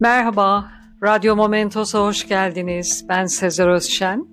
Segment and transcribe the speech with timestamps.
[0.00, 3.06] Merhaba, Radyo Momentos'a hoş geldiniz.
[3.08, 4.26] Ben Sezer Özşen.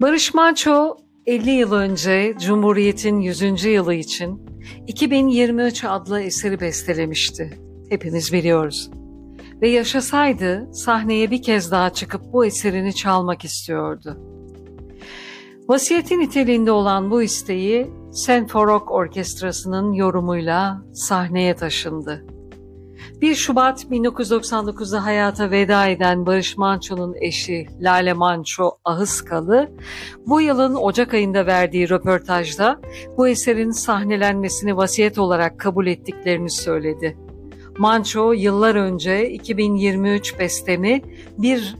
[0.00, 0.96] Barış Manço
[1.26, 3.64] 50 yıl önce Cumhuriyet'in 100.
[3.64, 4.42] yılı için
[4.86, 7.58] 2023 adlı eseri bestelemişti.
[7.88, 8.90] Hepimiz biliyoruz.
[9.62, 14.18] Ve yaşasaydı sahneye bir kez daha çıkıp bu eserini çalmak istiyordu.
[15.68, 22.33] Vasiyeti niteliğinde olan bu isteği Senforok Orkestrası'nın yorumuyla sahneye taşındı.
[23.20, 29.70] 1 Şubat 1999'da hayata veda eden Barış Manço'nun eşi Lale Manço Ahıskalı,
[30.26, 32.80] bu yılın Ocak ayında verdiği röportajda
[33.16, 37.16] bu eserin sahnelenmesini vasiyet olarak kabul ettiklerini söyledi.
[37.78, 41.02] Manço yıllar önce 2023 bestemi
[41.38, 41.76] bir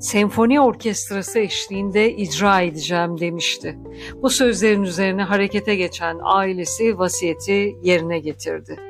[0.00, 3.78] senfoni orkestrası eşliğinde icra edeceğim demişti.
[4.22, 8.89] Bu sözlerin üzerine harekete geçen ailesi vasiyeti yerine getirdi.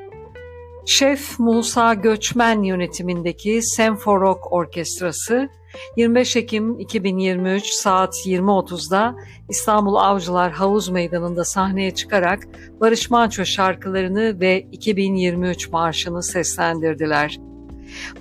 [0.85, 5.49] Şef Musa Göçmen yönetimindeki Senforok Orkestrası
[5.97, 9.15] 25 Ekim 2023 saat 20.30'da
[9.49, 12.47] İstanbul Avcılar Havuz Meydanı'nda sahneye çıkarak
[12.79, 17.39] Barış Manço şarkılarını ve 2023 marşını seslendirdiler.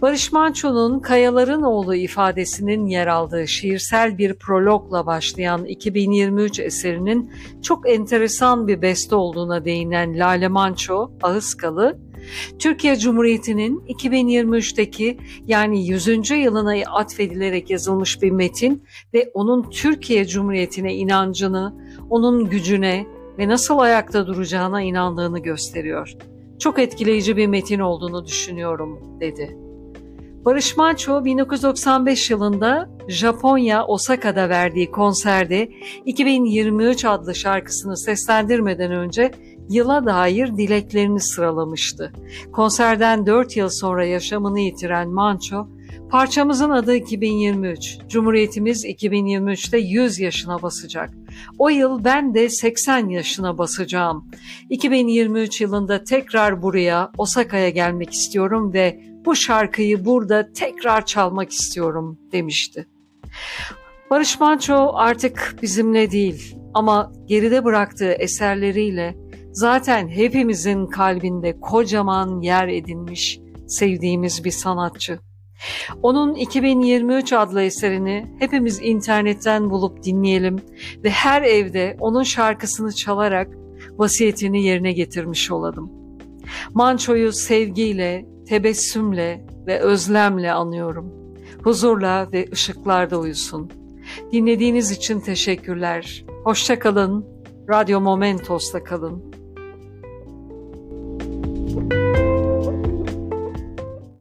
[0.02, 8.68] Barış Manço'nun Kayaların Oğlu ifadesinin yer aldığı şiirsel bir prologla başlayan 2023 eserinin çok enteresan
[8.68, 12.09] bir beste olduğuna değinen Lale Manço, Ağızkalı,
[12.58, 16.30] Türkiye Cumhuriyeti'nin 2023'teki yani 100.
[16.30, 18.82] yılına atfedilerek yazılmış bir metin
[19.14, 21.74] ve onun Türkiye Cumhuriyeti'ne inancını,
[22.10, 23.06] onun gücüne
[23.38, 26.12] ve nasıl ayakta duracağına inandığını gösteriyor.
[26.58, 29.56] Çok etkileyici bir metin olduğunu düşünüyorum, dedi.
[30.44, 35.70] Barış Manço 1995 yılında Japonya Osaka'da verdiği konserde
[36.04, 39.30] 2023 adlı şarkısını seslendirmeden önce
[39.68, 42.12] yıla dair dileklerini sıralamıştı.
[42.52, 45.66] Konserden 4 yıl sonra yaşamını yitiren Manço,
[46.10, 51.10] parçamızın adı 2023, Cumhuriyetimiz 2023'te 100 yaşına basacak.
[51.58, 54.30] O yıl ben de 80 yaşına basacağım.
[54.70, 62.86] 2023 yılında tekrar buraya, Osaka'ya gelmek istiyorum ve bu şarkıyı burada tekrar çalmak istiyorum demişti.
[64.10, 69.16] Barış Manço artık bizimle değil ama geride bıraktığı eserleriyle
[69.52, 75.18] zaten hepimizin kalbinde kocaman yer edinmiş sevdiğimiz bir sanatçı.
[76.02, 80.56] Onun 2023 adlı eserini hepimiz internetten bulup dinleyelim
[81.04, 83.48] ve her evde onun şarkısını çalarak
[83.98, 85.90] vasiyetini yerine getirmiş olalım.
[86.74, 91.12] Manço'yu sevgiyle, tebessümle ve özlemle anıyorum.
[91.64, 93.70] Huzurla ve ışıklarda uyusun.
[94.32, 96.24] Dinlediğiniz için teşekkürler.
[96.44, 97.26] Hoşça kalın.
[97.68, 99.39] Radyo Momentos'ta kalın.